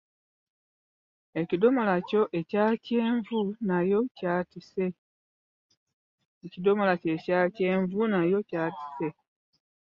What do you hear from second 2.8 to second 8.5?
kyenvu nayo